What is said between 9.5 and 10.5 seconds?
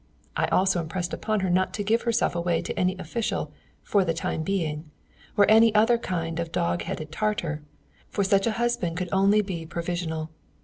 provisional.